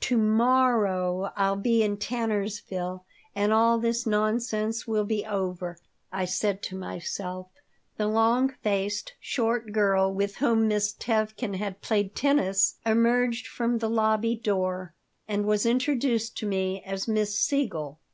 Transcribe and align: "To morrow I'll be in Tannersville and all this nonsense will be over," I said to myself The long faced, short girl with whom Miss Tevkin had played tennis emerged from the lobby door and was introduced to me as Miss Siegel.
"To 0.00 0.16
morrow 0.16 1.32
I'll 1.36 1.56
be 1.60 1.82
in 1.82 1.98
Tannersville 1.98 3.04
and 3.34 3.52
all 3.52 3.78
this 3.78 4.06
nonsense 4.06 4.86
will 4.86 5.04
be 5.04 5.26
over," 5.26 5.76
I 6.10 6.24
said 6.24 6.62
to 6.62 6.76
myself 6.76 7.48
The 7.98 8.06
long 8.06 8.48
faced, 8.62 9.12
short 9.20 9.70
girl 9.72 10.10
with 10.10 10.36
whom 10.36 10.66
Miss 10.66 10.94
Tevkin 10.94 11.56
had 11.56 11.82
played 11.82 12.14
tennis 12.16 12.76
emerged 12.86 13.46
from 13.46 13.80
the 13.80 13.90
lobby 13.90 14.34
door 14.34 14.94
and 15.28 15.44
was 15.44 15.66
introduced 15.66 16.38
to 16.38 16.46
me 16.46 16.82
as 16.86 17.06
Miss 17.06 17.38
Siegel. 17.38 17.98